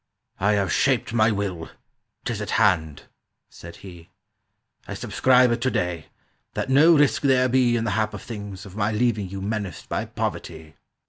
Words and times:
"I 0.39 0.53
have 0.53 0.73
shaped 0.73 1.13
my 1.13 1.29
will; 1.29 1.69
'tis 2.25 2.41
at 2.41 2.49
hand," 2.57 3.03
said 3.51 3.75
he; 3.85 4.09
"I 4.87 4.95
subscribe 4.95 5.51
it 5.51 5.61
to 5.61 5.69
day, 5.69 6.07
that 6.55 6.71
no 6.71 6.97
risk 6.97 7.21
there 7.21 7.47
be 7.47 7.75
In 7.77 7.83
the 7.83 7.91
hap 7.91 8.15
of 8.15 8.23
things 8.23 8.65
Of 8.65 8.75
my 8.75 8.91
leaving 8.91 9.29
you 9.29 9.43
menaced 9.43 9.89
by 9.89 10.05
poverty." 10.05 10.75